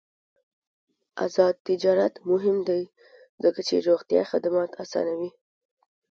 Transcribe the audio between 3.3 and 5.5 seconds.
ځکه چې روغتیا خدمات اسانوي.